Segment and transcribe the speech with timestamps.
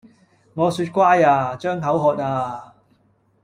[0.55, 1.55] 我說乖呀！
[1.55, 2.73] 張口喝呀